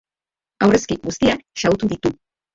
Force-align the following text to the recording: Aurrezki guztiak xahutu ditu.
Aurrezki 0.67 0.97
guztiak 1.03 1.45
xahutu 1.63 1.93
ditu. 1.95 2.15